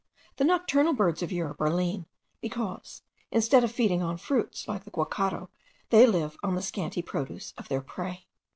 [0.37, 2.07] The nocturnal birds of Europe are lean,
[2.41, 5.49] because, instead of feeding on fruits, like the guacharo,
[5.91, 8.25] they live on the scanty produce of their prey.